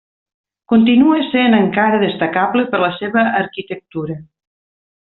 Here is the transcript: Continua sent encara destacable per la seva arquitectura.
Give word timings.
Continua 0.71 1.17
sent 1.25 1.57
encara 1.59 2.01
destacable 2.05 2.67
per 2.73 2.83
la 2.87 2.91
seva 2.99 3.27
arquitectura. 3.45 4.21